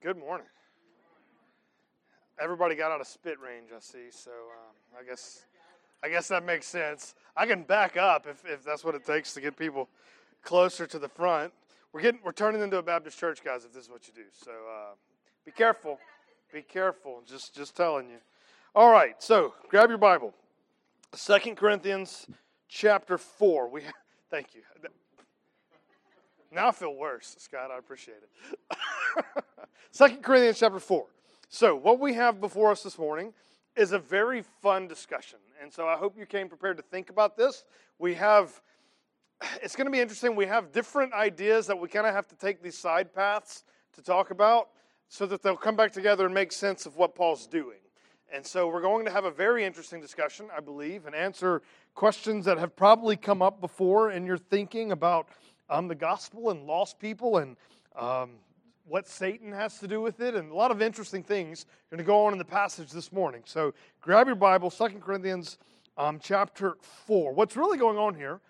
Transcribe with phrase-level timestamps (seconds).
[0.00, 0.46] Good morning.
[2.40, 4.12] Everybody got out of spit range, I see.
[4.12, 5.44] So um, I guess
[6.04, 7.16] I guess that makes sense.
[7.36, 9.88] I can back up if, if that's what it takes to get people
[10.44, 11.52] closer to the front.
[11.92, 13.64] We're getting we're turning into a Baptist church, guys.
[13.64, 14.94] If this is what you do, so uh,
[15.44, 15.98] be careful.
[16.52, 17.20] Be careful.
[17.26, 18.18] Just just telling you.
[18.76, 19.20] All right.
[19.20, 20.32] So grab your Bible.
[21.12, 22.28] Second Corinthians
[22.68, 23.68] chapter four.
[23.68, 23.82] We
[24.30, 24.62] thank you.
[26.50, 27.70] Now I feel worse, Scott.
[27.70, 28.78] I appreciate it.
[29.90, 31.06] Second Corinthians chapter 4.
[31.50, 33.32] So, what we have before us this morning
[33.76, 35.38] is a very fun discussion.
[35.62, 37.64] And so I hope you came prepared to think about this.
[37.98, 38.60] We have,
[39.62, 40.34] it's going to be interesting.
[40.34, 44.02] We have different ideas that we kind of have to take these side paths to
[44.02, 44.68] talk about
[45.08, 47.78] so that they'll come back together and make sense of what Paul's doing.
[48.32, 51.62] And so we're going to have a very interesting discussion, I believe, and answer
[51.94, 55.28] questions that have probably come up before in your thinking about
[55.70, 57.56] um, the gospel and lost people and
[57.96, 58.30] um,
[58.86, 62.04] what Satan has to do with it, and a lot of interesting things are going
[62.04, 63.42] to go on in the passage this morning.
[63.44, 65.58] So grab your Bible, Second Corinthians
[65.98, 67.32] um, chapter 4.
[67.32, 68.40] What's really going on here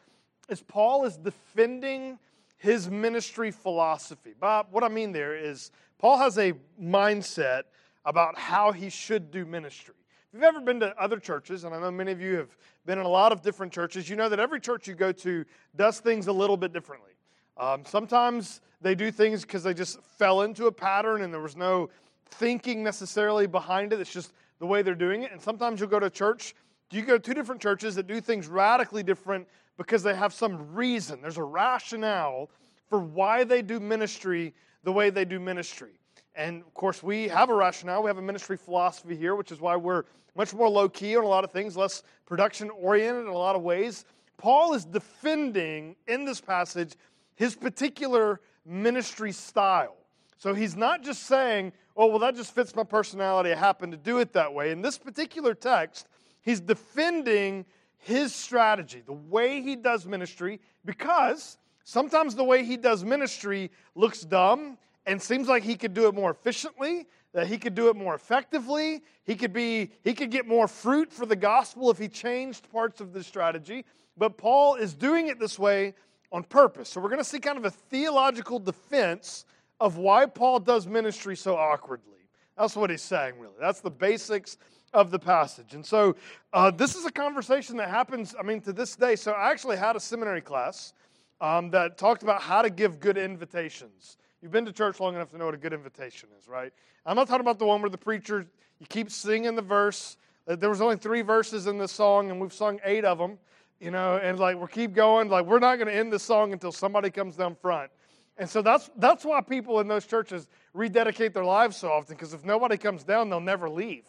[0.49, 2.19] is Paul is defending
[2.57, 4.35] his ministry philosophy.
[4.39, 7.65] Bob, what I mean there is Paul has a mindset
[8.05, 9.95] about how he should do ministry.
[10.31, 12.99] If you've ever been to other churches, and I know many of you have been
[12.99, 16.01] in a lot of different churches, you know that every church you go to does
[16.01, 17.13] things a little bit differently.
[17.57, 21.57] Um, sometimes they do things because they just fell into a pattern and there was
[21.57, 21.89] no
[22.27, 24.01] thinking necessarily behind it.
[24.01, 25.33] It's just the way they're doing it.
[25.33, 26.55] And sometimes you'll go to church,
[26.91, 30.75] you go to two different churches that do things radically different because they have some
[30.75, 31.23] reason.
[31.23, 32.51] There's a rationale
[32.91, 34.53] for why they do ministry
[34.85, 35.98] the way they do ministry.
[36.39, 38.05] And of course, we have a rationale.
[38.05, 40.05] We have a ministry philosophy here, which is why we're
[40.37, 43.57] much more low key on a lot of things, less production oriented in a lot
[43.57, 44.05] of ways.
[44.37, 46.95] Paul is defending in this passage
[47.35, 49.97] his particular ministry style.
[50.37, 53.51] So he's not just saying, oh, well, that just fits my personality.
[53.51, 54.71] I happen to do it that way.
[54.71, 56.07] In this particular text,
[56.43, 57.67] he's defending
[57.97, 64.21] his strategy, the way he does ministry, because sometimes the way he does ministry looks
[64.21, 64.79] dumb
[65.09, 68.15] and seems like he could do it more efficiently, that he could do it more
[68.15, 69.03] effectively.
[69.25, 73.01] He could be he could get more fruit for the gospel if he changed parts
[73.01, 73.85] of the strategy.
[74.17, 75.95] But Paul is doing it this way
[76.31, 76.91] on purpose.
[76.91, 79.45] So we're going to see kind of a theological defense
[79.81, 82.19] of why Paul does ministry so awkwardly.
[82.57, 83.55] That's what he's saying, really.
[83.61, 84.59] That's the basics
[84.93, 85.75] of the passage.
[85.75, 86.17] And so
[86.53, 89.17] uh, this is a conversation that happens, I mean, to this day.
[89.17, 90.93] So I actually had a seminary class
[91.41, 94.17] um, that talked about how to give good invitations.
[94.41, 96.73] You've been to church long enough to know what a good invitation is, right?
[97.05, 98.47] I'm not talking about the one where the preacher,
[98.79, 100.17] you keep singing the verse.
[100.47, 103.39] Uh, there was only three verses in this song, and we've sung eight of them,
[103.81, 105.29] you know, and like we keep going.
[105.29, 107.91] Like we're not going to end the song until somebody comes down front.
[108.39, 112.33] And so that's, that's why people in those churches rededicate their lives so often, because
[112.33, 114.05] if nobody comes down, they'll never leave.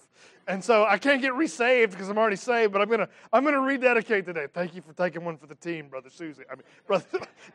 [0.47, 3.59] And so I can't get resaved because I'm already saved, but I'm gonna I'm gonna
[3.59, 4.47] rededicate today.
[4.51, 6.41] Thank you for taking one for the team, brother Susie.
[6.51, 7.05] I mean, brother,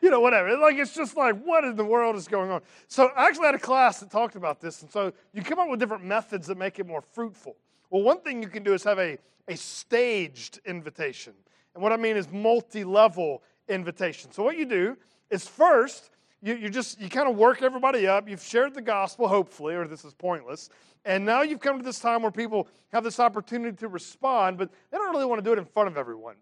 [0.01, 0.57] you know, whatever.
[0.57, 2.61] Like it's just like what in the world is going on?
[2.87, 5.69] So I actually had a class that talked about this, and so you come up
[5.69, 7.57] with different methods that make it more fruitful.
[7.89, 9.17] Well, one thing you can do is have a
[9.49, 11.33] a staged invitation,
[11.73, 14.31] and what I mean is multi-level invitation.
[14.31, 14.97] So what you do
[15.29, 16.11] is first
[16.45, 19.87] you, you just you kind of work everybody up you've shared the gospel hopefully or
[19.87, 20.69] this is pointless
[21.03, 24.69] and now you've come to this time where people have this opportunity to respond but
[24.91, 26.35] they don't really want to do it in front of everyone.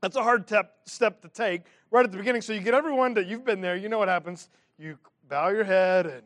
[0.00, 3.14] That's a hard tep, step to take right at the beginning so you get everyone
[3.14, 4.48] that you've been there you know what happens?
[4.78, 4.96] You
[5.28, 6.22] bow your head and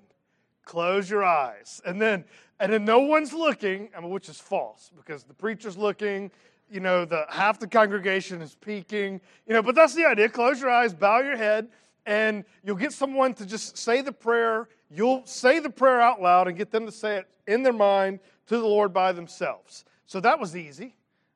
[0.67, 2.25] close your eyes and then
[2.61, 6.31] and then no one's looking I mean, which is false because the preacher's looking
[6.71, 10.61] you know the half the congregation is peeking you know but that's the idea close
[10.61, 11.69] your eyes bow your head
[12.07, 14.69] and you'll get someone to just say the prayer.
[14.91, 18.21] You'll say the prayer out loud and get them to say it in their mind
[18.47, 19.85] to the Lord by themselves.
[20.07, 20.95] So that was easy.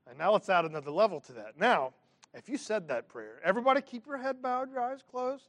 [0.08, 1.58] And now let's add another level to that.
[1.58, 1.92] Now,
[2.32, 5.48] if you said that prayer, everybody keep your head bowed, your eyes closed.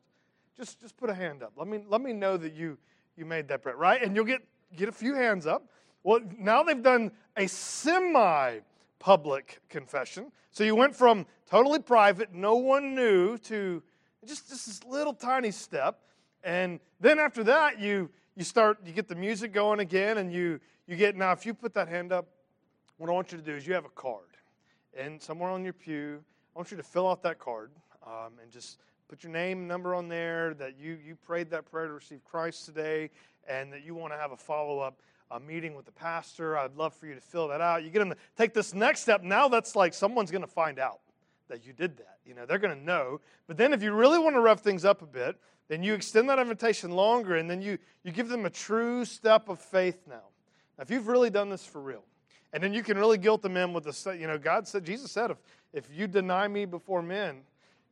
[0.57, 1.53] Just, just put a hand up.
[1.55, 2.77] Let me, let me know that you,
[3.15, 4.01] you made that prayer, right?
[4.01, 4.41] And you'll get,
[4.75, 5.69] get a few hands up.
[6.03, 8.59] Well, now they've done a semi
[8.97, 10.31] public confession.
[10.51, 13.81] So you went from totally private, no one knew, to
[14.27, 15.99] just, just this little tiny step.
[16.43, 20.59] And then after that, you, you start, you get the music going again, and you,
[20.87, 22.27] you get, now if you put that hand up,
[22.97, 24.25] what I want you to do is you have a card.
[24.97, 26.23] And somewhere on your pew,
[26.55, 27.71] I want you to fill out that card
[28.05, 31.87] um, and just put your name number on there that you, you prayed that prayer
[31.87, 33.09] to receive Christ today
[33.47, 35.01] and that you want to have a follow up
[35.31, 36.57] uh, meeting with the pastor.
[36.57, 37.83] I'd love for you to fill that out.
[37.83, 39.23] You get them to take this next step.
[39.23, 40.99] Now that's like someone's going to find out
[41.47, 42.10] that you did that.
[42.25, 43.19] You know, they're going to know.
[43.47, 45.37] But then if you really want to rough things up a bit,
[45.67, 49.49] then you extend that invitation longer and then you, you give them a true step
[49.49, 50.15] of faith now.
[50.77, 50.83] now.
[50.83, 52.03] If you've really done this for real,
[52.53, 55.11] and then you can really guilt them in with the, you know, God said, Jesus
[55.11, 55.37] said, if,
[55.73, 57.41] if you deny me before men,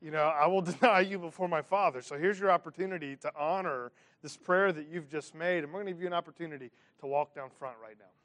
[0.01, 2.01] you know, I will deny you before my Father.
[2.01, 3.91] So here's your opportunity to honor
[4.21, 5.63] this prayer that you've just made.
[5.63, 8.19] And we're going to give you an opportunity to walk down front right now.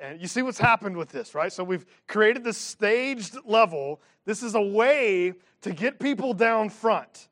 [0.00, 1.52] And you see what's happened with this, right?
[1.52, 4.00] So we've created this staged level.
[4.24, 7.28] This is a way to get people down front.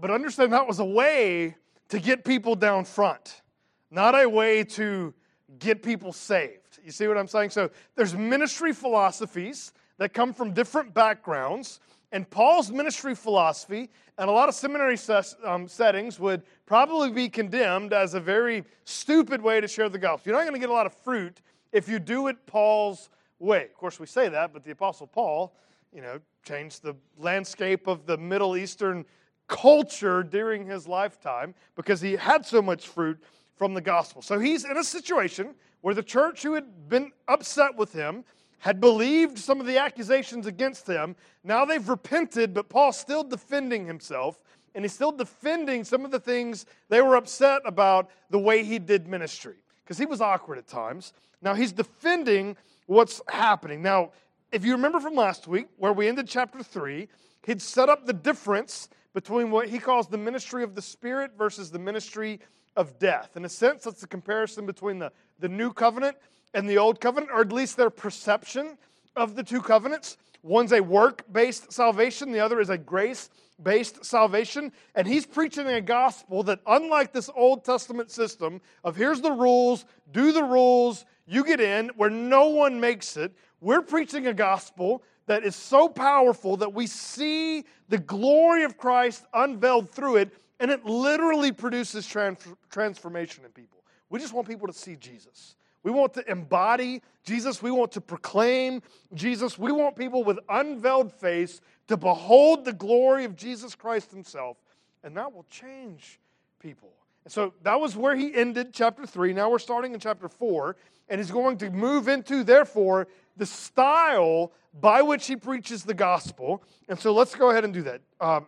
[0.00, 1.56] But understand that was a way
[1.90, 3.42] to get people down front,
[3.90, 5.12] not a way to
[5.58, 6.78] get people saved.
[6.84, 7.50] You see what I'm saying?
[7.50, 11.80] So there's ministry philosophies that come from different backgrounds.
[12.12, 17.28] And Paul's ministry philosophy and a lot of seminary ses- um, settings would probably be
[17.28, 20.30] condemned as a very stupid way to share the gospel.
[20.30, 21.40] You're not going to get a lot of fruit
[21.72, 23.64] if you do it Paul's way.
[23.64, 25.54] Of course, we say that, but the Apostle Paul,
[25.92, 29.04] you know, changed the landscape of the Middle Eastern
[29.46, 33.18] culture during his lifetime because he had so much fruit
[33.56, 34.22] from the gospel.
[34.22, 38.24] So he's in a situation where the church who had been upset with him
[38.58, 41.14] had believed some of the accusations against him.
[41.44, 44.42] Now they've repented, but Paul's still defending himself,
[44.74, 48.78] and he's still defending some of the things they were upset about the way he
[48.78, 51.12] did ministry, because he was awkward at times.
[51.42, 52.56] Now he's defending
[52.86, 53.82] what's happening.
[53.82, 54.12] Now,
[54.50, 57.08] if you remember from last week, where we ended chapter 3,
[57.46, 61.70] he'd set up the difference between what he calls the ministry of the Spirit versus
[61.70, 62.40] the ministry
[62.76, 63.36] of death.
[63.36, 66.16] In a sense, that's the comparison between the, the new covenant
[66.54, 68.78] and the old covenant, or at least their perception
[69.16, 70.16] of the two covenants.
[70.42, 73.30] One's a work based salvation, the other is a grace
[73.62, 74.72] based salvation.
[74.94, 79.84] And he's preaching a gospel that, unlike this Old Testament system of here's the rules,
[80.12, 85.02] do the rules, you get in, where no one makes it, we're preaching a gospel
[85.26, 90.70] that is so powerful that we see the glory of Christ unveiled through it, and
[90.70, 93.82] it literally produces trans- transformation in people.
[94.08, 95.56] We just want people to see Jesus.
[95.82, 97.62] We want to embody Jesus.
[97.62, 98.82] We want to proclaim
[99.14, 99.58] Jesus.
[99.58, 104.56] We want people with unveiled face to behold the glory of Jesus Christ Himself,
[105.02, 106.18] and that will change
[106.60, 106.90] people.
[107.24, 109.34] And so that was where he ended chapter 3.
[109.34, 110.76] Now we're starting in chapter 4,
[111.10, 116.62] and he's going to move into, therefore, the style by which he preaches the gospel.
[116.88, 118.00] And so let's go ahead and do that.
[118.20, 118.46] Um,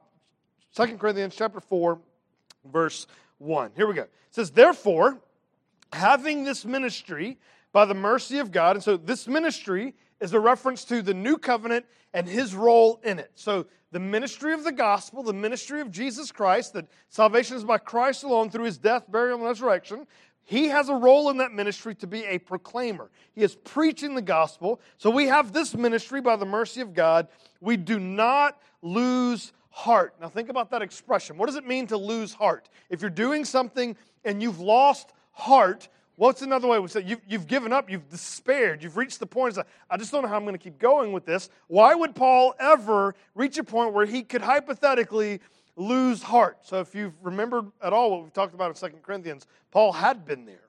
[0.74, 1.98] 2 Corinthians chapter 4,
[2.72, 3.06] verse
[3.38, 3.72] 1.
[3.76, 4.02] Here we go.
[4.02, 5.18] It says, Therefore,
[5.92, 7.38] having this ministry
[7.72, 8.76] by the mercy of God.
[8.76, 13.19] And so this ministry is a reference to the new covenant and his role in
[13.19, 13.31] it.
[13.34, 17.78] So the ministry of the gospel, the ministry of Jesus Christ, that salvation is by
[17.78, 20.06] Christ alone through his death, burial, and resurrection.
[20.44, 23.10] He has a role in that ministry to be a proclaimer.
[23.32, 24.81] He is preaching the gospel.
[24.98, 27.28] So we have this ministry by the mercy of God.
[27.60, 30.14] We do not lose heart.
[30.20, 31.37] Now think about that expression.
[31.37, 32.69] What does it mean to lose heart?
[32.88, 35.88] If you're doing something and you've lost heart.
[36.16, 39.56] What's another way we say you've, you've given up, you've despaired, you've reached the point.
[39.56, 41.48] Of, I just don't know how I'm going to keep going with this.
[41.66, 45.40] Why would Paul ever reach a point where he could hypothetically
[45.76, 46.58] lose heart?
[46.62, 50.26] So, if you've remembered at all what we've talked about in Second Corinthians, Paul had
[50.26, 50.69] been there,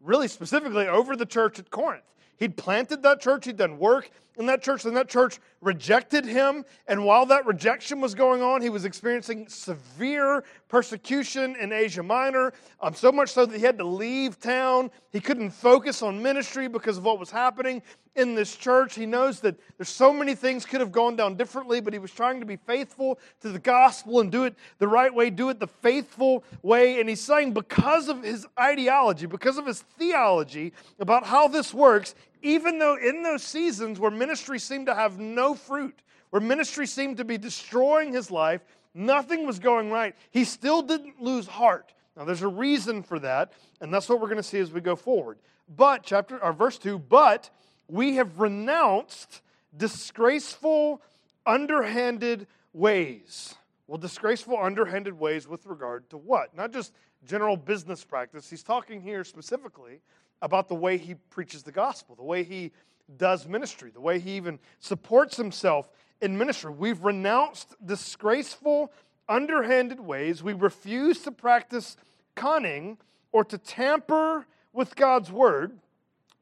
[0.00, 2.04] really specifically over the church at Corinth.
[2.36, 6.64] He'd planted that church, he'd done work in that church, and that church rejected him.
[6.86, 12.52] And while that rejection was going on, he was experiencing severe persecution in Asia Minor,
[12.80, 14.90] um, so much so that he had to leave town.
[15.12, 17.82] He couldn't focus on ministry because of what was happening
[18.16, 18.94] in this church.
[18.94, 22.10] He knows that there's so many things could have gone down differently, but he was
[22.10, 25.60] trying to be faithful to the gospel and do it the right way, do it
[25.60, 27.00] the faithful way.
[27.00, 32.14] And he's saying because of his ideology, because of his theology about how this works,
[32.42, 37.16] even though in those seasons where ministry seemed to have no fruit, where ministry seemed
[37.18, 38.62] to be destroying his life,
[38.94, 41.92] nothing was going right, he still didn't lose heart.
[42.16, 44.80] Now, there's a reason for that, and that's what we're going to see as we
[44.80, 45.38] go forward.
[45.74, 47.50] But, chapter, or verse 2, but
[47.88, 49.42] we have renounced
[49.76, 51.00] disgraceful,
[51.46, 53.54] underhanded ways.
[53.86, 56.56] Well, disgraceful, underhanded ways with regard to what?
[56.56, 56.92] Not just
[57.24, 58.48] general business practice.
[58.48, 60.00] He's talking here specifically
[60.42, 62.72] about the way he preaches the gospel, the way he
[63.16, 66.72] does ministry, the way he even supports himself in ministry.
[66.72, 68.92] We've renounced disgraceful,
[69.28, 70.42] underhanded ways.
[70.42, 71.96] We refuse to practice
[72.34, 72.98] cunning
[73.32, 75.78] or to tamper with God's word,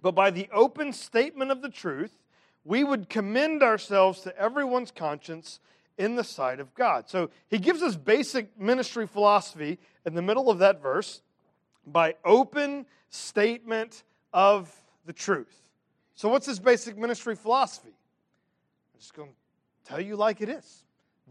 [0.02, 2.12] but by the open statement of the truth,
[2.64, 5.60] we would commend ourselves to everyone's conscience
[5.96, 7.08] in the sight of God.
[7.08, 11.22] So he gives us basic ministry philosophy in the middle of that verse
[11.92, 14.02] by open statement
[14.32, 14.74] of
[15.06, 15.56] the truth.
[16.14, 17.88] So, what's his basic ministry philosophy?
[17.88, 20.84] I'm just going to tell you like it is.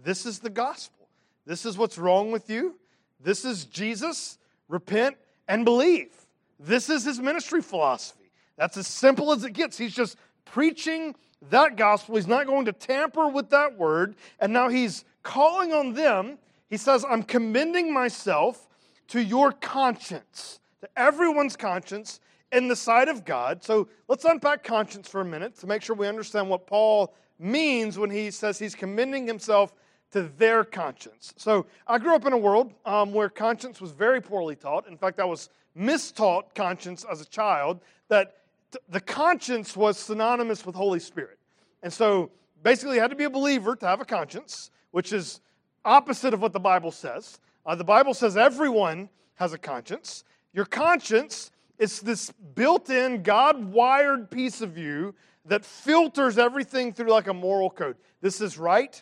[0.04, 1.08] This is the gospel.
[1.46, 2.76] This is what's wrong with you.
[3.20, 4.38] This is Jesus,
[4.68, 6.12] repent and believe.
[6.60, 8.32] This is his ministry philosophy.
[8.58, 9.78] That's as simple as it gets.
[9.78, 11.16] He's just preaching
[11.50, 12.16] that gospel.
[12.16, 14.16] He's not going to tamper with that word.
[14.40, 16.38] And now he's calling on them.
[16.70, 18.67] He says, I'm commending myself
[19.10, 22.20] to your conscience, to everyone's conscience
[22.52, 23.64] in the sight of God.
[23.64, 27.98] So let's unpack conscience for a minute to make sure we understand what Paul means
[27.98, 29.74] when he says he's commending himself
[30.12, 31.34] to their conscience.
[31.38, 34.88] So I grew up in a world um, where conscience was very poorly taught.
[34.88, 38.38] In fact, I was mistaught conscience as a child, that
[38.72, 41.38] th- the conscience was synonymous with Holy Spirit.
[41.84, 42.32] And so
[42.64, 45.42] basically, you had to be a believer to have a conscience, which is
[45.86, 47.40] opposite of what the Bible says.
[47.68, 50.24] Uh, the Bible says everyone has a conscience.
[50.54, 55.14] Your conscience is this built in, God wired piece of you
[55.46, 57.98] that filters everything through like a moral code.
[58.22, 59.02] This is right,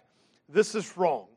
[0.49, 1.27] this is wrong.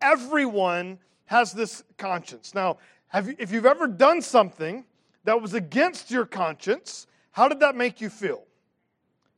[0.00, 2.54] Everyone has this conscience.
[2.54, 2.78] Now,
[3.14, 4.84] you, if you've ever done something
[5.24, 8.44] that was against your conscience, how did that make you feel?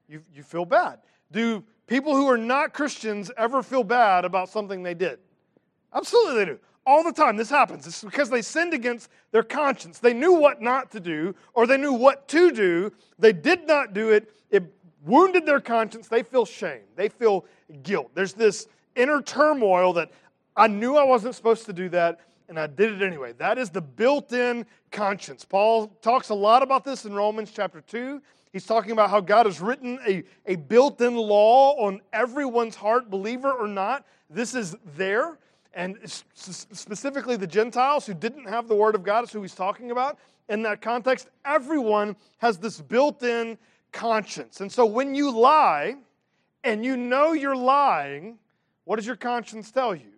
[0.08, 1.00] You, you feel bad.
[1.32, 5.18] Do people who are not Christians ever feel bad about something they did?
[5.92, 6.58] Absolutely, they do.
[6.86, 7.86] All the time, this happens.
[7.86, 9.98] It's because they sinned against their conscience.
[9.98, 12.92] They knew what not to do, or they knew what to do.
[13.18, 14.32] They did not do it.
[14.50, 14.64] It
[15.04, 16.08] wounded their conscience.
[16.08, 16.82] They feel shame.
[16.96, 17.44] They feel
[17.82, 18.10] guilt.
[18.14, 20.10] There's this inner turmoil that
[20.56, 23.34] I knew I wasn't supposed to do that, and I did it anyway.
[23.38, 25.44] That is the built in conscience.
[25.44, 28.20] Paul talks a lot about this in Romans chapter 2.
[28.52, 33.08] He's talking about how God has written a, a built in law on everyone's heart,
[33.08, 34.04] believer or not.
[34.28, 35.38] This is there.
[35.72, 39.90] And specifically the Gentiles who didn't have the Word of God is who he's talking
[39.90, 40.18] about.
[40.48, 43.56] In that context, everyone has this built in
[43.92, 44.60] conscience.
[44.60, 45.96] And so when you lie
[46.64, 48.38] and you know you're lying,
[48.84, 50.12] what does your conscience tell you?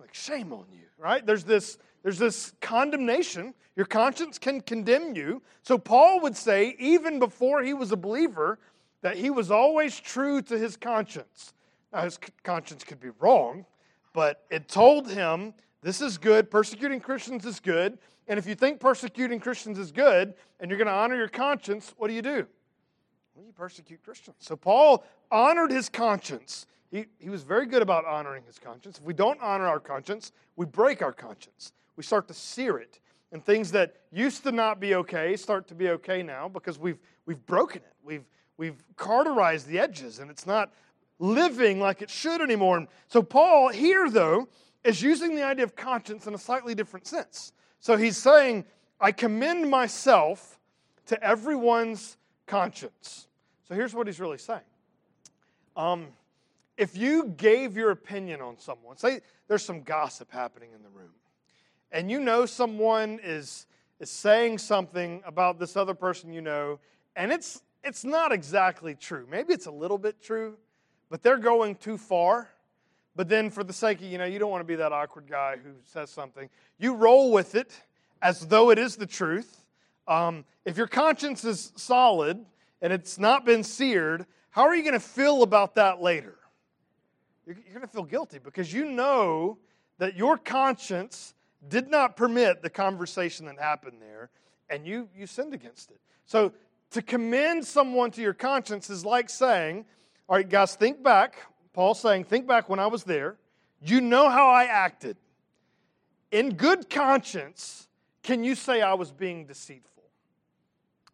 [0.00, 1.24] Like, shame on you, right?
[1.26, 3.52] There's this, there's this condemnation.
[3.76, 5.42] Your conscience can condemn you.
[5.62, 8.58] So Paul would say, even before he was a believer,
[9.02, 11.52] that he was always true to his conscience.
[11.92, 13.66] Now, his conscience could be wrong,
[14.16, 17.98] but it told him this is good, persecuting Christians is good.
[18.28, 21.92] And if you think persecuting Christians is good and you're going to honor your conscience,
[21.98, 22.46] what do you do?
[23.34, 24.36] Well, you persecute Christians.
[24.40, 26.66] So Paul honored his conscience.
[26.90, 28.96] He, he was very good about honoring his conscience.
[28.96, 31.72] If we don't honor our conscience, we break our conscience.
[31.96, 33.00] We start to sear it.
[33.32, 36.98] And things that used to not be okay start to be okay now because we've,
[37.26, 37.94] we've broken it.
[38.02, 38.24] We've,
[38.56, 40.72] we've cauterized the edges and it's not
[41.18, 42.78] living like it should anymore.
[42.78, 44.48] And so, Paul here, though,
[44.84, 47.52] is using the idea of conscience in a slightly different sense.
[47.80, 48.64] So, he's saying,
[49.00, 50.58] I commend myself
[51.06, 53.28] to everyone's conscience.
[53.68, 54.60] So, here's what he's really saying.
[55.76, 56.08] Um,
[56.76, 61.12] if you gave your opinion on someone, say there's some gossip happening in the room,
[61.90, 63.66] and you know someone is,
[63.98, 66.78] is saying something about this other person you know,
[67.14, 69.26] and it's, it's not exactly true.
[69.30, 70.58] Maybe it's a little bit true,
[71.10, 72.50] but they're going too far.
[73.14, 75.26] But then, for the sake of, you know, you don't want to be that awkward
[75.28, 76.50] guy who says something.
[76.78, 77.72] You roll with it
[78.20, 79.64] as though it is the truth.
[80.06, 82.44] Um, if your conscience is solid
[82.82, 86.36] and it's not been seared, how are you going to feel about that later?
[87.46, 89.56] you're, you're going to feel guilty because you know
[89.98, 91.34] that your conscience
[91.68, 94.28] did not permit the conversation that happened there,
[94.68, 96.00] and you, you sinned against it.
[96.26, 96.52] So
[96.90, 99.86] to commend someone to your conscience is like saying,
[100.28, 101.36] all right, guys, think back.
[101.72, 103.36] Paul's saying, think back when I was there.
[103.80, 105.16] You know how I acted.
[106.32, 107.88] In good conscience,
[108.22, 110.02] can you say I was being deceitful?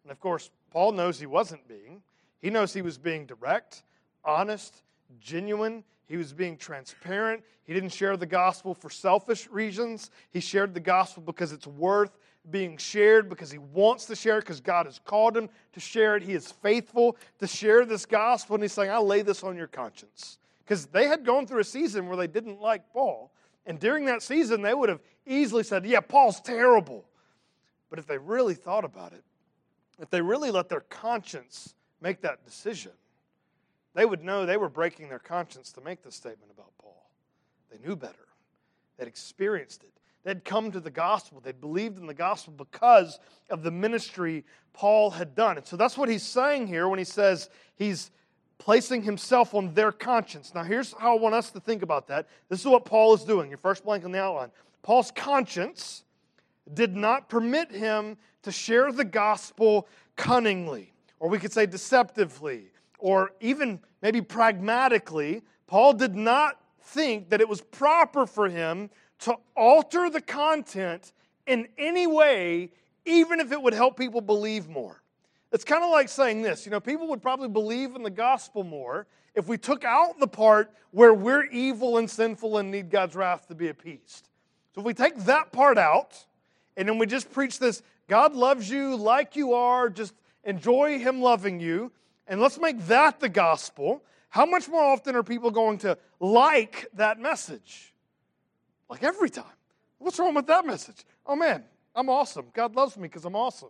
[0.03, 2.01] And of course, Paul knows he wasn't being.
[2.41, 3.83] He knows he was being direct,
[4.25, 4.81] honest,
[5.19, 5.83] genuine.
[6.07, 7.43] He was being transparent.
[7.65, 10.09] He didn't share the gospel for selfish reasons.
[10.31, 12.17] He shared the gospel because it's worth
[12.51, 16.15] being shared, because he wants to share it, because God has called him to share
[16.15, 16.23] it.
[16.23, 18.55] He is faithful to share this gospel.
[18.55, 20.37] And he's saying, I'll lay this on your conscience.
[20.63, 23.31] Because they had gone through a season where they didn't like Paul.
[23.65, 27.05] And during that season, they would have easily said, Yeah, Paul's terrible.
[27.89, 29.23] But if they really thought about it,
[29.99, 32.91] if they really let their conscience make that decision,
[33.93, 37.09] they would know they were breaking their conscience to make this statement about Paul.
[37.71, 38.27] They knew better,
[38.97, 39.91] they'd experienced it.
[40.23, 41.41] They'd come to the gospel.
[41.41, 45.57] They'd believed in the gospel because of the ministry Paul had done.
[45.57, 48.11] And so that's what he's saying here when he says he's
[48.57, 50.53] placing himself on their conscience.
[50.55, 52.27] Now, here's how I want us to think about that.
[52.47, 53.49] This is what Paul is doing.
[53.49, 54.51] Your first blank on the outline.
[54.81, 56.03] Paul's conscience
[56.73, 63.31] did not permit him to share the gospel cunningly, or we could say deceptively, or
[63.41, 68.89] even maybe pragmatically, Paul did not think that it was proper for him
[69.23, 71.13] to alter the content
[71.47, 72.71] in any way,
[73.05, 75.01] even if it would help people believe more.
[75.51, 78.63] It's kind of like saying this you know, people would probably believe in the gospel
[78.63, 83.15] more if we took out the part where we're evil and sinful and need God's
[83.15, 84.29] wrath to be appeased.
[84.73, 86.25] So if we take that part out
[86.75, 90.13] and then we just preach this God loves you like you are, just
[90.43, 91.91] enjoy Him loving you,
[92.27, 96.87] and let's make that the gospel, how much more often are people going to like
[96.93, 97.92] that message?
[98.89, 99.45] Like every time.
[99.99, 101.05] What's wrong with that message?
[101.25, 101.63] Oh man,
[101.95, 102.47] I'm awesome.
[102.53, 103.69] God loves me because I'm awesome.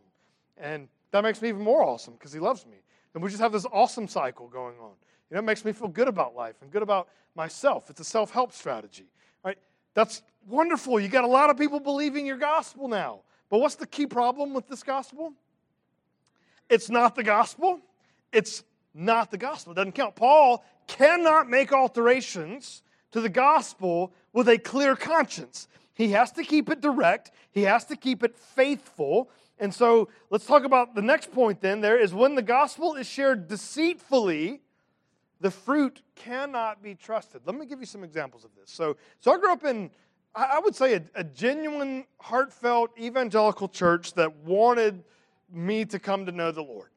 [0.57, 2.77] And that makes me even more awesome because He loves me.
[3.13, 4.93] And we just have this awesome cycle going on.
[5.29, 7.89] You know, it makes me feel good about life and good about myself.
[7.89, 9.05] It's a self help strategy,
[9.43, 9.57] right?
[9.93, 10.99] That's wonderful.
[10.99, 13.21] You got a lot of people believing your gospel now.
[13.49, 15.33] But what's the key problem with this gospel?
[16.69, 17.79] It's not the gospel.
[18.31, 19.73] It's not the gospel.
[19.73, 20.15] It doesn't count.
[20.15, 22.82] Paul cannot make alterations
[23.13, 25.67] to the gospel with a clear conscience.
[25.93, 29.29] He has to keep it direct, he has to keep it faithful.
[29.59, 31.79] And so let's talk about the next point then.
[31.79, 34.61] There is when the gospel is shared deceitfully,
[35.39, 37.41] the fruit cannot be trusted.
[37.45, 38.71] Let me give you some examples of this.
[38.71, 39.91] So, so I grew up in,
[40.33, 45.03] I would say, a, a genuine, heartfelt evangelical church that wanted
[45.51, 46.89] me to come to know the Lord.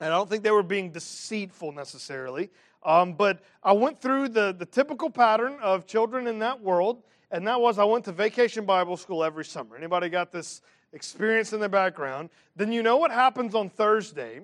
[0.00, 2.50] And I don't think they were being deceitful necessarily.
[2.86, 7.02] Um, but I went through the, the typical pattern of children in that world,
[7.32, 9.76] and that was I went to vacation Bible school every summer.
[9.76, 10.62] Anybody got this
[10.92, 12.30] experience in their background?
[12.54, 14.40] Then you know what happens on Thursday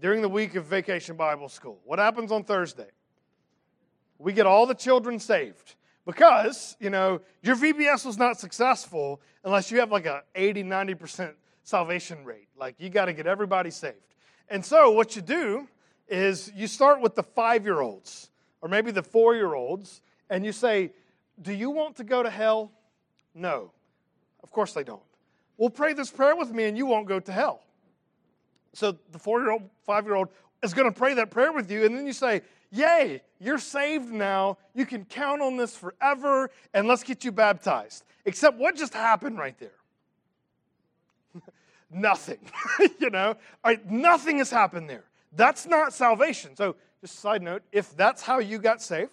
[0.00, 1.78] during the week of vacation Bible school.
[1.84, 2.90] What happens on Thursday?
[4.18, 9.70] We get all the children saved because, you know, your VBS was not successful unless
[9.70, 11.32] you have like a 80, 90%
[11.62, 12.48] salvation rate.
[12.58, 14.16] Like you got to get everybody saved.
[14.48, 15.68] And so what you do
[16.08, 18.30] is you start with the five year olds
[18.60, 20.92] or maybe the four year olds and you say,
[21.40, 22.72] Do you want to go to hell?
[23.34, 23.70] No.
[24.42, 25.02] Of course they don't.
[25.56, 27.62] Well, pray this prayer with me and you won't go to hell.
[28.72, 30.28] So the four year old, five year old
[30.62, 34.10] is going to pray that prayer with you, and then you say, Yay, you're saved
[34.10, 34.58] now.
[34.74, 38.02] You can count on this forever, and let's get you baptized.
[38.24, 39.78] Except what just happened right there?
[41.90, 42.38] nothing.
[42.98, 43.36] you know,
[43.88, 45.04] nothing has happened there.
[45.36, 46.56] That's not salvation.
[46.56, 49.10] So, just side note if that's how you got saved,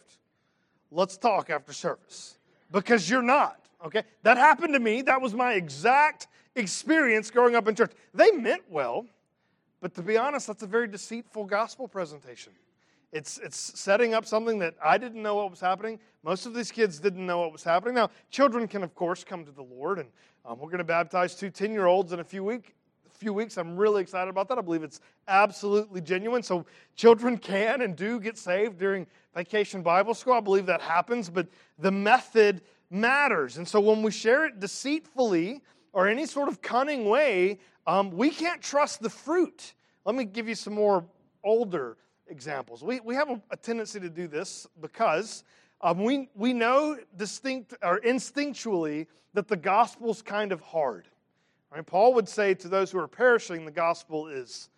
[0.92, 2.38] let's talk after service
[2.72, 3.58] because you're not.
[3.86, 4.04] Okay?
[4.24, 5.02] That happened to me.
[5.02, 7.92] That was my exact experience growing up in church.
[8.14, 9.06] They meant well,
[9.82, 12.54] but to be honest, that's a very deceitful gospel presentation.
[13.12, 16.00] It's, it's setting up something that I didn't know what was happening.
[16.24, 17.96] Most of these kids didn't know what was happening.
[17.96, 20.08] Now, children can, of course, come to the Lord, and
[20.46, 22.74] um, we're going to baptize two 10 year olds in a few, week,
[23.22, 23.56] few weeks.
[23.56, 24.58] I'm really excited about that.
[24.58, 26.42] I believe it's absolutely genuine.
[26.42, 29.06] So, children can and do get saved during
[29.36, 30.34] vacation Bible school.
[30.34, 33.58] I believe that happens, but the method matters.
[33.58, 35.62] And so, when we share it deceitfully
[35.94, 39.76] or any sort of cunning way, um, we can't trust the fruit.
[40.04, 41.06] Let me give you some more
[41.44, 42.84] older examples.
[42.84, 45.44] We, we have a, a tendency to do this because
[45.82, 49.06] um, we, we know distinct or instinctually
[49.36, 51.08] that the gospel's kind of hard.
[51.72, 51.86] Right?
[51.86, 54.70] Paul would say to those who are perishing, the gospel is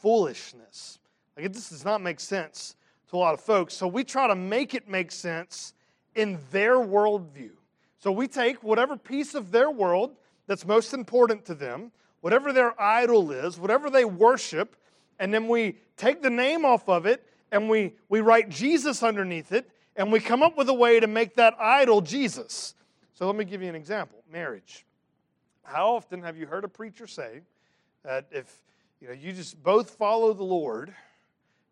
[0.00, 0.98] foolishness.
[1.36, 2.76] Like just does not make sense
[3.10, 3.74] to a lot of folks.
[3.74, 5.74] So we try to make it make sense
[6.14, 7.50] in their worldview.
[7.98, 10.14] So we take whatever piece of their world
[10.46, 14.76] that's most important to them, whatever their idol is, whatever they worship,
[15.18, 19.52] and then we take the name off of it and we, we write Jesus underneath
[19.52, 22.74] it, and we come up with a way to make that idol Jesus.
[23.14, 24.84] So let me give you an example marriage.
[25.68, 27.42] How often have you heard a preacher say
[28.02, 28.62] that if
[29.00, 30.94] you know you just both follow the Lord,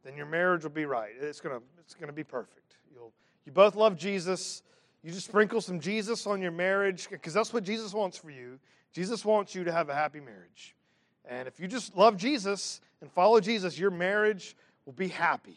[0.04, 1.12] then your marriage will be right.
[1.18, 2.76] It's gonna it's gonna be perfect.
[2.92, 3.12] You'll
[3.46, 4.62] you both love Jesus.
[5.02, 8.58] You just sprinkle some Jesus on your marriage because that's what Jesus wants for you.
[8.92, 10.74] Jesus wants you to have a happy marriage.
[11.24, 15.56] And if you just love Jesus and follow Jesus, your marriage will be happy.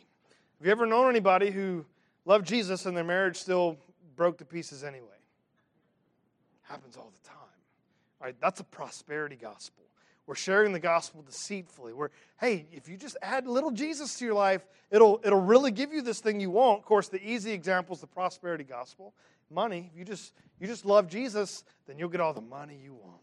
[0.60, 1.86] Have you ever known anybody who
[2.26, 3.78] loved Jesus and their marriage still
[4.16, 5.08] broke to pieces anyway?
[6.64, 7.19] Happens all the time.
[8.22, 8.36] Right?
[8.42, 9.84] That's a prosperity gospel.
[10.28, 11.94] We're sharing the gospel deceitfully.
[11.94, 15.92] We're, hey, if you just add little Jesus to your life, it'll, it'll really give
[15.92, 16.80] you this thing you want.
[16.80, 19.16] Of course, the easy example is the prosperity gospel.
[19.50, 19.90] Money.
[19.92, 23.22] If you just, you just love Jesus, then you'll get all the money you want.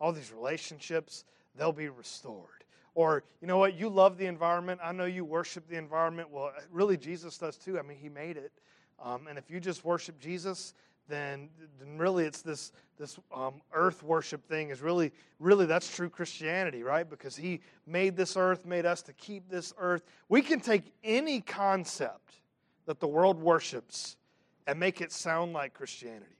[0.00, 2.64] All these relationships, they'll be restored.
[2.94, 4.80] Or, you know what, you love the environment.
[4.82, 6.30] I know you worship the environment.
[6.30, 7.78] Well, really, Jesus does too.
[7.78, 8.52] I mean, He made it.
[8.98, 10.72] Um, and if you just worship Jesus,
[11.08, 16.08] then, then really it's this, this um, earth worship thing is really, really that's true
[16.08, 17.08] Christianity, right?
[17.08, 20.02] Because He made this earth, made us to keep this earth.
[20.28, 22.34] We can take any concept
[22.86, 24.16] that the world worships
[24.66, 26.36] and make it sound like Christianity.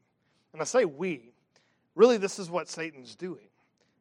[0.53, 1.33] and I say we,
[1.95, 3.49] really this is what Satan's doing.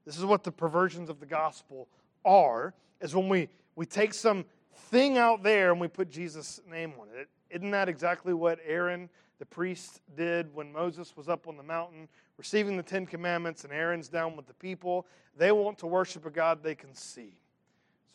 [0.05, 1.87] This is what the perversions of the gospel
[2.23, 4.45] are, is when we, we take some
[4.89, 7.27] thing out there and we put Jesus' name on it.
[7.49, 12.07] Isn't that exactly what Aaron, the priest, did when Moses was up on the mountain
[12.37, 15.05] receiving the Ten Commandments and Aaron's down with the people?
[15.37, 17.33] They want to worship a God they can see.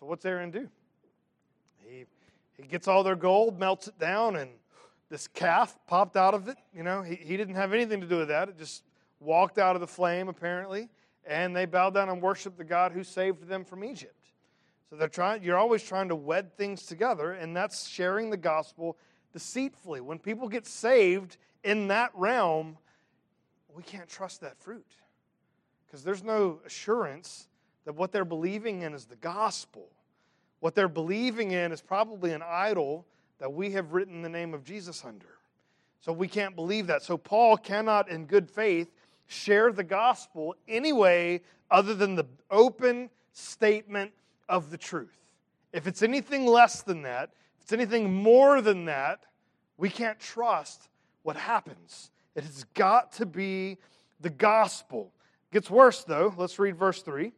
[0.01, 0.69] So what's Aaron do?
[1.79, 2.05] He,
[2.57, 4.51] he gets all their gold, melts it down, and
[5.09, 6.57] this calf popped out of it.
[6.75, 8.49] You know, he, he didn't have anything to do with that.
[8.49, 8.83] It just
[9.21, 10.89] walked out of the flame, apparently,
[11.25, 14.17] and they bowed down and worshiped the God who saved them from Egypt.
[14.91, 18.99] So they're trying, you're always trying to wed things together, and that's sharing the gospel
[19.33, 20.01] deceitfully.
[20.01, 22.77] When people get saved in that realm,
[23.75, 24.87] we can't trust that fruit
[25.87, 27.49] because there's no assurance
[27.85, 29.89] that what they're believing in is the gospel.
[30.61, 33.07] What they're believing in is probably an idol
[33.39, 35.39] that we have written the name of Jesus under.
[36.01, 37.03] So we can't believe that.
[37.03, 38.93] So Paul cannot, in good faith,
[39.27, 44.13] share the gospel any way other than the open statement
[44.49, 45.17] of the truth.
[45.73, 47.31] If it's anything less than that,
[47.63, 49.21] if it's anything more than that,
[49.77, 50.89] we can't trust
[51.23, 52.11] what happens.
[52.35, 53.79] It has got to be
[54.21, 55.13] the gospel.
[55.49, 56.35] It gets worse though.
[56.37, 57.31] Let's read verse 3.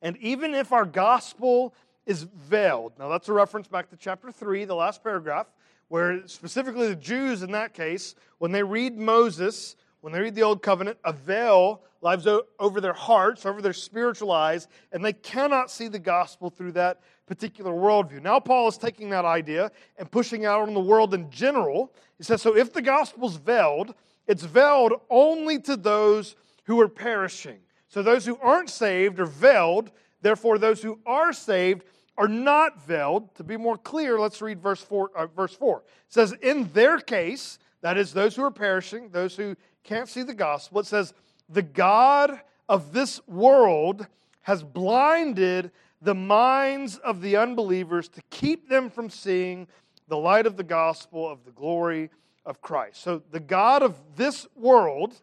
[0.00, 1.74] And even if our gospel
[2.06, 5.48] is veiled, now that's a reference back to chapter 3, the last paragraph,
[5.88, 10.42] where specifically the Jews in that case, when they read Moses, when they read the
[10.42, 12.26] Old Covenant, a veil lies
[12.58, 17.00] over their hearts, over their spiritual eyes, and they cannot see the gospel through that
[17.26, 18.22] particular worldview.
[18.22, 21.92] Now, Paul is taking that idea and pushing out on the world in general.
[22.16, 23.94] He says, So if the gospel's veiled,
[24.26, 27.58] it's veiled only to those who are perishing.
[27.88, 29.90] So those who aren't saved are veiled.
[30.22, 31.84] Therefore, those who are saved
[32.16, 33.34] are not veiled.
[33.36, 35.10] To be more clear, let's read verse 4.
[35.16, 35.78] Uh, verse 4.
[35.78, 39.56] It says, In their case, that is, those who are perishing, those who
[39.88, 41.14] can't see the gospel, it says,
[41.48, 44.06] The God of this world
[44.42, 45.70] has blinded
[46.02, 49.66] the minds of the unbelievers to keep them from seeing
[50.06, 52.10] the light of the gospel of the glory
[52.44, 53.02] of Christ.
[53.02, 55.14] So the God of this world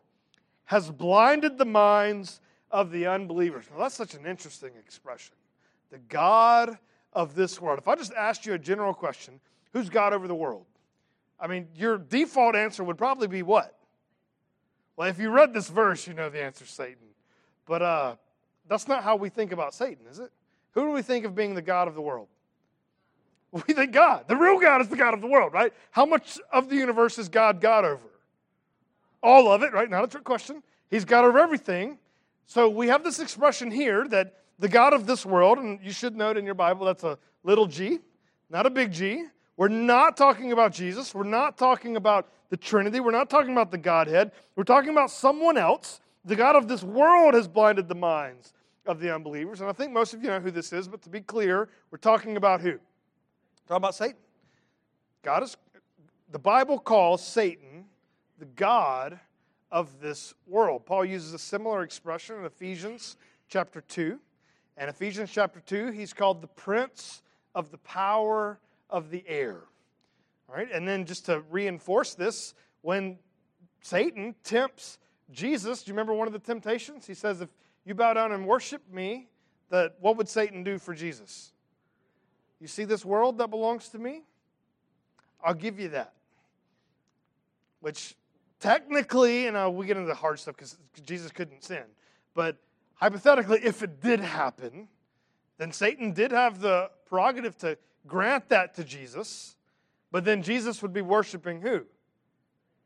[0.66, 3.66] has blinded the minds of the unbelievers.
[3.72, 5.36] Now, that's such an interesting expression.
[5.92, 6.78] The God
[7.14, 7.78] of this world.
[7.78, 9.40] If I just asked you a general question,
[9.74, 10.66] who's God over the world?
[11.40, 13.75] I mean, your default answer would probably be what?
[14.98, 17.08] Well, if you read this verse, you know the answer Satan.
[17.66, 18.16] But uh,
[18.68, 20.32] that's not how we think about Satan, is it?
[20.72, 22.28] Who do we think of being the God of the world?
[23.68, 24.28] We think God.
[24.28, 25.72] The real God is the God of the world, right?
[25.92, 28.10] How much of the universe is God God over?
[29.24, 29.90] All of it, right?
[29.90, 30.62] Not a trick question.
[30.90, 31.98] He's God over everything.
[32.48, 36.18] So we have this expression here that the God of this world, and you should
[36.18, 38.00] note in your Bible that's a little g,
[38.50, 39.24] not a big G.
[39.58, 41.16] We're not talking about Jesus.
[41.16, 43.00] We're not talking about the Trinity.
[43.00, 44.32] We're not talking about the Godhead.
[44.56, 46.02] We're talking about someone else.
[46.26, 48.54] The God of this world has blinded the minds
[48.86, 49.62] of the unbelievers.
[49.62, 51.98] And I think most of you know who this is, but to be clear, we're
[51.98, 52.80] talking about who?
[53.68, 54.18] Talking about Satan.
[55.24, 55.58] God is
[56.32, 57.86] the Bible calls Satan
[58.40, 59.20] the God
[59.72, 60.86] of this world.
[60.86, 64.20] Paul uses a similar expression in Ephesians chapter 2.
[64.78, 68.60] And Ephesians chapter 2, he's called the prince of the power
[68.96, 69.60] of the air.
[70.48, 73.18] All right, and then just to reinforce this, when
[73.82, 75.00] Satan tempts
[75.32, 77.06] Jesus, do you remember one of the temptations?
[77.06, 77.50] He says, If
[77.84, 79.28] you bow down and worship me,
[79.70, 81.52] that what would Satan do for Jesus?
[82.62, 84.22] You see this world that belongs to me?
[85.44, 86.14] I'll give you that.
[87.82, 88.16] Which
[88.62, 91.84] technically, and uh, we get into the hard stuff because Jesus couldn't sin,
[92.34, 92.58] but
[92.94, 94.88] hypothetically, if it did happen,
[95.58, 97.78] then Satan did have the prerogative to
[98.08, 99.56] grant that to Jesus,
[100.12, 101.86] but then Jesus would be worshiping who?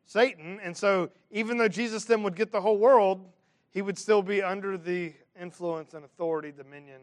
[0.06, 0.60] Satan.
[0.64, 3.24] And so, even though Jesus then would get the whole world,
[3.70, 7.02] he would still be under the influence and authority, dominion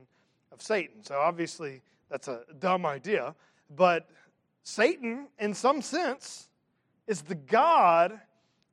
[0.51, 1.05] of Satan.
[1.05, 3.35] So, obviously, that's a dumb idea.
[3.77, 4.09] But
[4.65, 6.49] Satan, in some sense,
[7.07, 8.21] is the God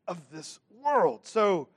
[0.07, 1.21] of this world.
[1.27, 1.67] So,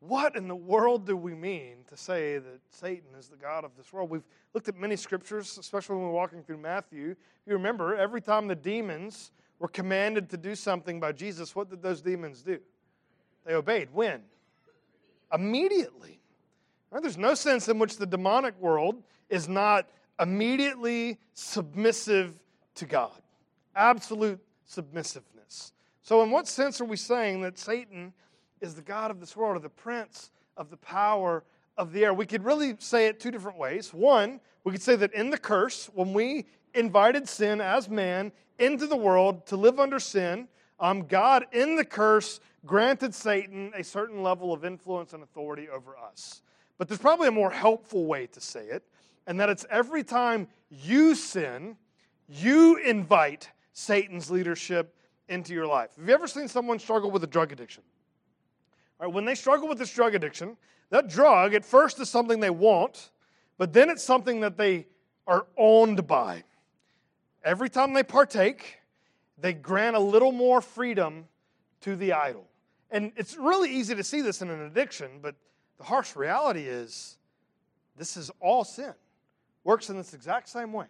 [0.00, 3.72] what in the world do we mean to say that Satan is the God of
[3.76, 4.10] this world?
[4.10, 7.10] We've looked at many scriptures, especially when we're walking through Matthew.
[7.10, 11.68] If you remember, every time the demons were commanded to do something by Jesus, what
[11.68, 12.60] did those demons do?
[13.44, 13.88] They obeyed.
[13.92, 14.22] When?
[15.32, 16.20] Immediately.
[16.90, 17.02] Right?
[17.02, 19.88] There's no sense in which the demonic world is not
[20.20, 22.34] immediately submissive
[22.76, 23.20] to God.
[23.74, 25.72] Absolute submissiveness.
[26.02, 28.12] So, in what sense are we saying that Satan
[28.60, 31.44] is the God of this world, or the prince of the power
[31.76, 32.14] of the air?
[32.14, 33.92] We could really say it two different ways.
[33.92, 38.86] One, we could say that in the curse, when we invited sin as man into
[38.86, 40.48] the world to live under sin,
[40.80, 45.96] um, God, in the curse, granted Satan a certain level of influence and authority over
[45.96, 46.42] us.
[46.76, 48.84] But there's probably a more helpful way to say it,
[49.26, 51.76] and that it's every time you sin,
[52.28, 54.94] you invite Satan's leadership
[55.28, 55.90] into your life.
[55.96, 57.82] Have you ever seen someone struggle with a drug addiction?
[58.98, 60.56] Right, when they struggle with this drug addiction,
[60.90, 63.10] that drug at first is something they want,
[63.56, 64.86] but then it's something that they
[65.26, 66.42] are owned by.
[67.44, 68.78] Every time they partake,
[69.38, 71.26] they grant a little more freedom
[71.82, 72.46] to the idol.
[72.90, 75.34] And it's really easy to see this in an addiction, but
[75.76, 77.18] the harsh reality is
[77.96, 78.94] this is all sin.
[79.64, 80.86] Works in this exact same way.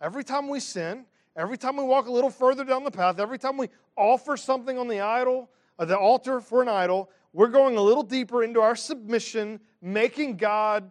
[0.00, 1.04] Every time we sin,
[1.36, 4.78] every time we walk a little further down the path, every time we offer something
[4.78, 8.60] on the idol, uh, the altar for an idol, we're going a little deeper into
[8.60, 10.90] our submission, making God,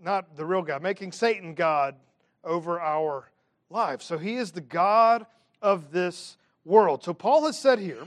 [0.00, 1.96] not the real God, making Satan God
[2.44, 3.30] over our
[3.70, 4.04] lives.
[4.04, 5.26] So he is the God
[5.60, 7.02] of this world.
[7.02, 8.06] So Paul has said here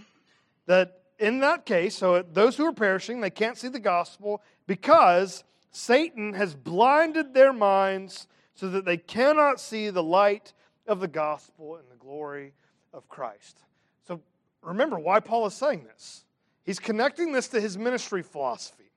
[0.65, 5.43] that in that case, so those who are perishing, they can't see the gospel because
[5.71, 10.53] Satan has blinded their minds so that they cannot see the light
[10.87, 12.53] of the gospel and the glory
[12.93, 13.59] of Christ.
[14.07, 14.21] So
[14.61, 16.23] remember why Paul is saying this.
[16.69, 18.91] He's connecting this to his ministry philosophy.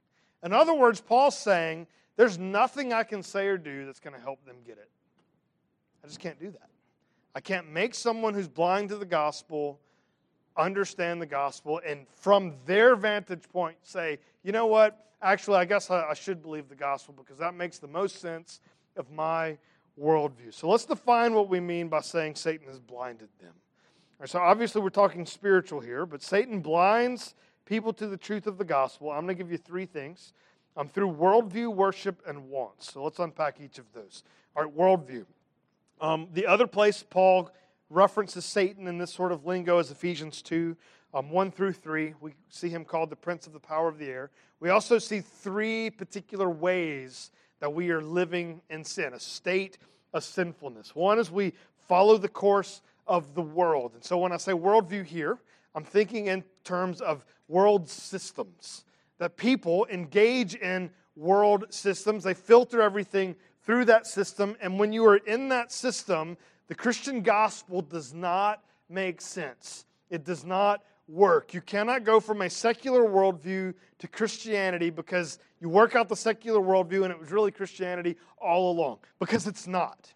[0.45, 4.21] In other words, Paul's saying, There's nothing I can say or do that's going to
[4.21, 4.91] help them get it.
[6.05, 6.69] I just can't do that.
[7.35, 9.81] I can't make someone who's blind to the gospel
[10.55, 15.07] understand the gospel and from their vantage point say, you know what?
[15.23, 18.61] Actually, I guess I, should believe the gospel because that makes the most sense
[18.99, 19.57] of my
[19.99, 20.53] worldview.
[20.53, 23.55] So let's define what we mean by saying Satan has blinded them.
[24.19, 28.59] Right, so obviously, we're talking spiritual here, but Satan blinds people to the truth of
[28.59, 29.11] the gospel.
[29.11, 30.33] I'm going to give you three things
[30.77, 32.93] I'm through worldview, worship, and wants.
[32.93, 34.25] So let's unpack each of those.
[34.57, 35.27] All right, worldview.
[36.01, 37.51] Um, the other place Paul
[37.91, 40.77] references Satan in this sort of lingo is Ephesians 2
[41.15, 42.15] um, 1 through 3.
[42.21, 44.31] We see him called the prince of the power of the air.
[44.61, 49.79] We also see three particular ways that we are living in sin, a state
[50.15, 50.97] of sinfulness.
[50.97, 51.53] One is we
[51.87, 53.93] follow the course of the world.
[53.95, 55.39] And so when I say worldview here,
[55.75, 58.85] I'm thinking in terms of world systems,
[59.19, 62.25] that people engage in world systems.
[62.25, 64.57] They filter everything through that system.
[64.61, 66.37] And when you are in that system,
[66.69, 69.85] the Christian gospel does not make sense.
[70.11, 71.55] It does not work.
[71.55, 76.61] You cannot go from a secular worldview to Christianity because you work out the secular
[76.61, 80.13] worldview and it was really Christianity all along, because it's not.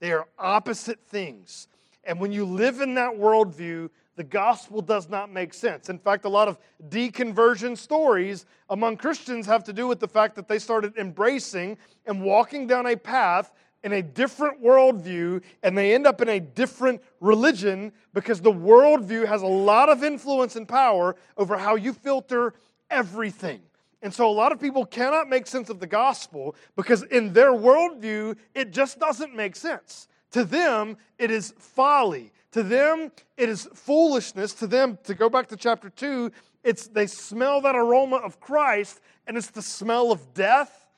[0.00, 1.68] They are opposite things.
[2.04, 5.88] And when you live in that worldview, the gospel does not make sense.
[5.88, 10.36] In fact, a lot of deconversion stories among Christians have to do with the fact
[10.36, 15.94] that they started embracing and walking down a path in a different worldview and they
[15.94, 20.68] end up in a different religion because the worldview has a lot of influence and
[20.68, 22.52] power over how you filter
[22.90, 23.60] everything.
[24.02, 27.52] And so a lot of people cannot make sense of the gospel because in their
[27.52, 30.08] worldview, it just doesn't make sense.
[30.32, 32.32] To them, it is folly.
[32.52, 34.54] To them, it is foolishness.
[34.54, 36.32] To them, to go back to chapter 2,
[36.64, 40.88] it's they smell that aroma of Christ, and it's the smell of death,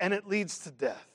[0.00, 1.08] and it leads to death.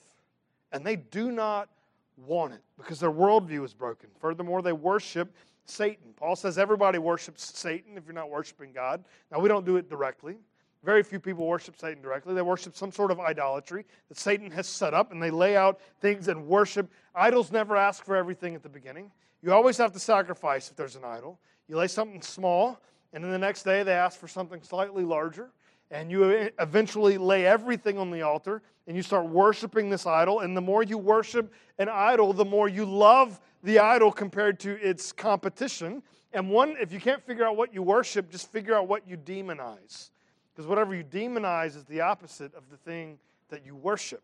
[0.71, 1.69] And they do not
[2.17, 4.10] want it because their worldview is broken.
[4.19, 6.13] Furthermore, they worship Satan.
[6.15, 9.04] Paul says everybody worships Satan if you're not worshiping God.
[9.32, 10.38] Now, we don't do it directly.
[10.83, 12.33] Very few people worship Satan directly.
[12.33, 15.79] They worship some sort of idolatry that Satan has set up, and they lay out
[15.99, 16.91] things and worship.
[17.13, 19.11] Idols never ask for everything at the beginning.
[19.43, 21.39] You always have to sacrifice if there's an idol.
[21.67, 22.79] You lay something small,
[23.13, 25.51] and then the next day they ask for something slightly larger,
[25.91, 30.39] and you eventually lay everything on the altar, and you start worshiping this idol.
[30.39, 34.81] And the more you worship an idol, the more you love the idol compared to
[34.81, 36.01] its competition.
[36.33, 39.15] And one, if you can't figure out what you worship, just figure out what you
[39.15, 40.09] demonize.
[40.53, 43.17] Because whatever you demonize is the opposite of the thing
[43.49, 44.23] that you worship.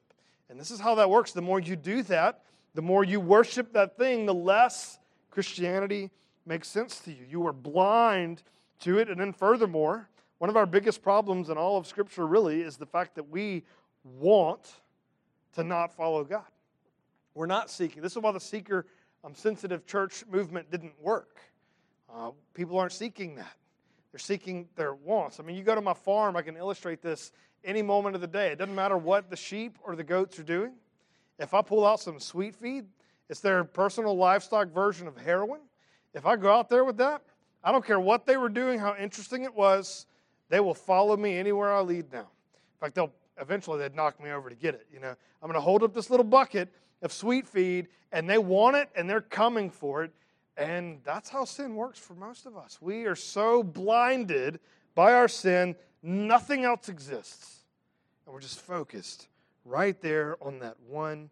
[0.49, 1.31] And this is how that works.
[1.31, 2.41] The more you do that,
[2.73, 4.99] the more you worship that thing, the less
[5.31, 6.11] Christianity
[6.45, 7.25] makes sense to you.
[7.29, 8.43] You are blind
[8.81, 9.09] to it.
[9.09, 12.85] And then, furthermore, one of our biggest problems in all of Scripture really is the
[12.85, 13.63] fact that we
[14.03, 14.75] want
[15.55, 16.45] to not follow God.
[17.33, 18.01] We're not seeking.
[18.01, 18.85] This is why the seeker
[19.23, 21.39] um, sensitive church movement didn't work.
[22.13, 23.55] Uh, people aren't seeking that.
[24.17, 25.39] They're seeking their wants.
[25.39, 27.32] I mean, you go to my farm, I can illustrate this
[27.63, 28.47] any moment of the day.
[28.47, 30.71] It doesn't matter what the sheep or the goats are doing.
[31.38, 32.86] If I pull out some sweet feed,
[33.30, 35.60] it's their personal livestock version of heroin.
[36.15, 37.21] If I go out there with that,
[37.63, 40.08] I don't care what they were doing, how interesting it was,
[40.49, 42.21] they will follow me anywhere I lead now.
[42.21, 44.88] In fact, they'll eventually they'd knock me over to get it.
[44.91, 45.10] You know,
[45.43, 46.69] I'm going to hold up this little bucket
[47.03, 50.12] of sweet feed, and they want it, and they're coming for it.
[50.57, 52.79] And that's how sin works for most of us.
[52.81, 54.59] We are so blinded
[54.95, 57.63] by our sin, nothing else exists.
[58.25, 59.27] And we're just focused
[59.63, 61.29] right there on that one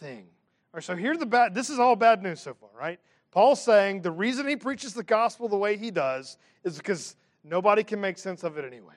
[0.00, 0.26] thing.
[0.74, 2.98] All right, so here's the bad this is all bad news so far, right?
[3.30, 7.84] Paul's saying the reason he preaches the gospel the way he does is because nobody
[7.84, 8.94] can make sense of it anyway.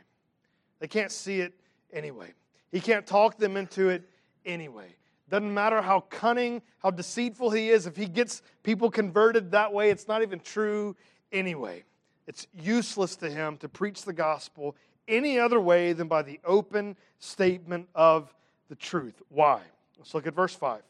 [0.79, 1.53] They can't see it
[1.93, 2.33] anyway.
[2.71, 4.03] He can't talk them into it
[4.45, 4.95] anyway.
[5.29, 9.89] Doesn't matter how cunning, how deceitful he is, if he gets people converted that way,
[9.91, 10.95] it's not even true
[11.31, 11.83] anyway.
[12.27, 14.75] It's useless to him to preach the gospel
[15.07, 18.33] any other way than by the open statement of
[18.69, 19.21] the truth.
[19.29, 19.61] Why?
[19.97, 20.81] Let's look at verse 5.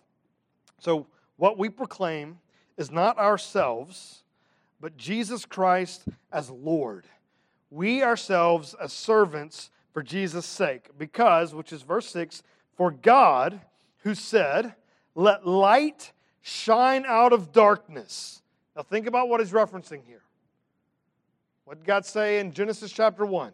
[0.80, 2.40] So, what we proclaim
[2.78, 4.24] is not ourselves,
[4.80, 7.06] but Jesus Christ as Lord.
[7.72, 10.90] We ourselves as servants for Jesus' sake.
[10.98, 12.44] Because, which is verse 6,
[12.76, 13.60] for God,
[14.00, 14.76] who said,
[15.16, 18.42] Let light shine out of darkness.
[18.76, 20.22] Now, think about what he's referencing here.
[21.66, 23.52] What did God say in Genesis chapter 1?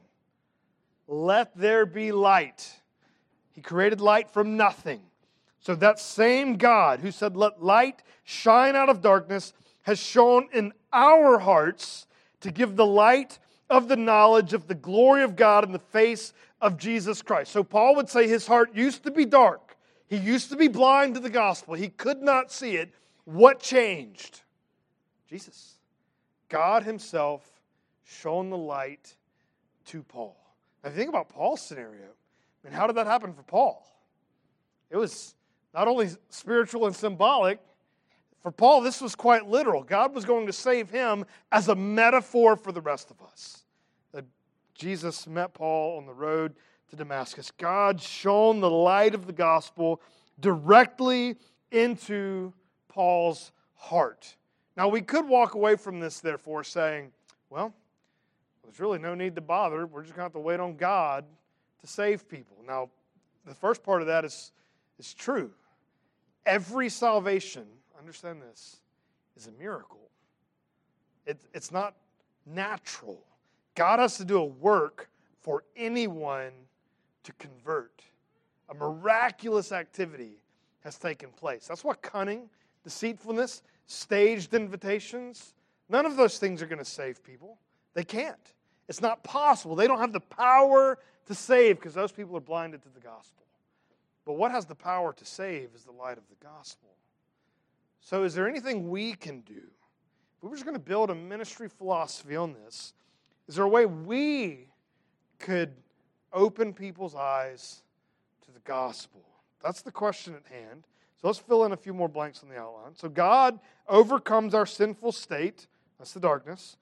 [1.07, 2.81] Let there be light.
[3.51, 5.01] He created light from nothing.
[5.59, 10.73] So, that same God who said, Let light shine out of darkness, has shone in
[10.93, 12.07] our hearts
[12.41, 16.33] to give the light of the knowledge of the glory of God in the face
[16.61, 17.51] of Jesus Christ.
[17.51, 19.64] So, Paul would say his heart used to be dark.
[20.07, 21.73] He used to be blind to the gospel.
[21.73, 22.93] He could not see it.
[23.25, 24.41] What changed?
[25.29, 25.77] Jesus.
[26.49, 27.43] God Himself
[28.03, 29.15] shone the light
[29.85, 30.37] to Paul.
[30.83, 33.85] Now, if you think about Paul's scenario, I mean, how did that happen for Paul?
[34.89, 35.35] It was
[35.73, 37.59] not only spiritual and symbolic,
[38.41, 39.81] for Paul, this was quite literal.
[39.81, 43.63] God was going to save him as a metaphor for the rest of us.
[44.13, 44.25] That
[44.75, 46.53] Jesus met Paul on the road
[46.89, 47.51] to Damascus.
[47.57, 50.01] God shone the light of the gospel
[50.39, 51.37] directly
[51.71, 52.53] into
[52.87, 54.35] Paul's heart.
[54.77, 57.11] Now, we could walk away from this, therefore, saying,
[57.49, 57.73] well,
[58.63, 59.85] there's really no need to bother.
[59.85, 61.25] We're just going to have to wait on God
[61.81, 62.57] to save people.
[62.67, 62.89] Now,
[63.45, 64.51] the first part of that is,
[64.99, 65.51] is true.
[66.45, 67.65] Every salvation
[68.05, 68.77] understand this,
[69.35, 70.09] is a miracle.
[71.25, 71.95] It, it's not
[72.45, 73.19] natural.
[73.73, 75.09] God has to do a work
[75.41, 76.51] for anyone
[77.25, 78.01] to convert.
[78.69, 80.39] A miraculous activity
[80.83, 81.67] has taken place.
[81.67, 82.49] That's what cunning,
[82.83, 85.53] deceitfulness, staged invitations,
[85.89, 87.57] none of those things are going to save people.
[87.93, 88.53] They can't.
[88.87, 89.75] It's not possible.
[89.75, 93.43] They don't have the power to save because those people are blinded to the gospel.
[94.25, 96.89] But what has the power to save is the light of the gospel.
[98.01, 99.53] So, is there anything we can do?
[99.55, 102.93] If we were just going to build a ministry philosophy on this,
[103.47, 104.67] is there a way we
[105.39, 105.73] could
[106.35, 107.81] open people's eyes
[108.45, 109.21] to the gospel?
[109.63, 110.83] That's the question at hand.
[111.19, 112.93] So let's fill in a few more blanks on the outline.
[112.95, 115.65] So God overcomes our sinful state,
[115.97, 116.77] that's the darkness,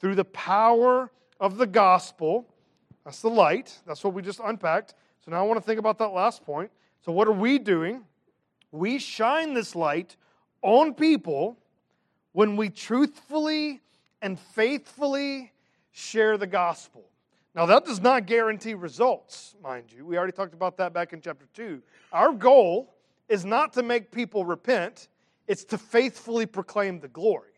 [0.00, 2.46] through the power of the gospel,
[3.06, 3.78] that's the light.
[3.86, 4.94] That's what we just unpacked.
[5.24, 6.72] So now I want to think about that last point.
[7.04, 8.02] So, what are we doing?
[8.72, 10.16] We shine this light
[10.60, 11.56] on people
[12.32, 13.80] when we truthfully
[14.20, 15.52] and faithfully
[15.92, 17.04] share the gospel.
[17.56, 20.04] Now, that does not guarantee results, mind you.
[20.04, 21.82] We already talked about that back in chapter 2.
[22.12, 22.94] Our goal
[23.30, 25.08] is not to make people repent,
[25.48, 27.54] it's to faithfully proclaim the glory.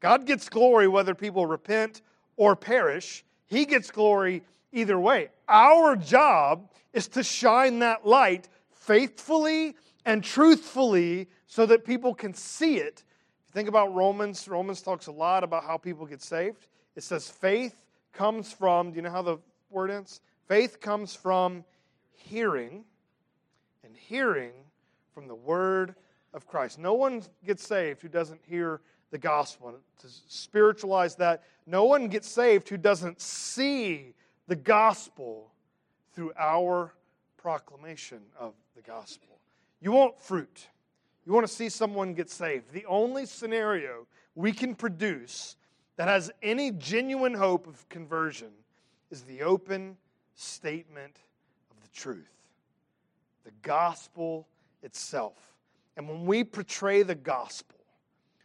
[0.00, 2.00] God gets glory whether people repent
[2.38, 5.28] or perish, He gets glory either way.
[5.46, 9.76] Our job is to shine that light faithfully
[10.06, 13.04] and truthfully so that people can see it.
[13.04, 16.66] If you think about Romans, Romans talks a lot about how people get saved.
[16.96, 17.83] It says faith
[18.14, 19.38] comes from, do you know how the
[19.70, 20.20] word ends?
[20.48, 21.64] Faith comes from
[22.12, 22.84] hearing,
[23.84, 24.52] and hearing
[25.12, 25.94] from the word
[26.32, 26.78] of Christ.
[26.78, 29.74] No one gets saved who doesn't hear the gospel.
[30.00, 34.14] To spiritualize that, no one gets saved who doesn't see
[34.48, 35.50] the gospel
[36.14, 36.94] through our
[37.36, 39.38] proclamation of the gospel.
[39.80, 40.68] You want fruit.
[41.26, 42.72] You want to see someone get saved.
[42.72, 45.56] The only scenario we can produce
[45.96, 48.50] that has any genuine hope of conversion
[49.10, 49.96] is the open
[50.34, 51.16] statement
[51.70, 52.48] of the truth,
[53.44, 54.48] the gospel
[54.82, 55.54] itself.
[55.96, 57.78] And when we portray the gospel,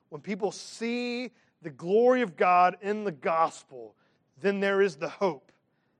[0.09, 3.95] when people see the glory of God in the gospel,
[4.41, 5.51] then there is the hope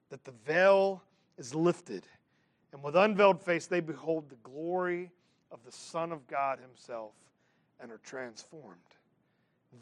[0.10, 1.04] that the veil
[1.38, 2.06] is lifted.
[2.72, 5.12] And with unveiled face, they behold the glory
[5.52, 7.14] of the Son of God Himself
[7.80, 8.78] and are transformed.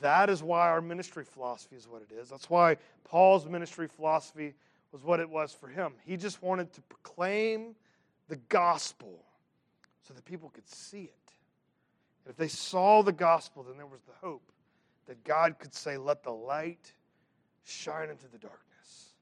[0.01, 2.29] That is why our ministry philosophy is what it is.
[2.29, 4.53] That's why Paul's ministry philosophy
[4.91, 5.93] was what it was for him.
[6.05, 7.75] He just wanted to proclaim
[8.27, 9.23] the gospel
[10.07, 11.31] so that people could see it.
[12.25, 14.51] And if they saw the gospel, then there was the hope
[15.07, 16.91] that God could say, Let the light
[17.65, 19.13] shine into the darkness,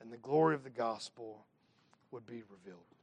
[0.00, 1.44] and the glory of the gospel
[2.10, 2.95] would be revealed.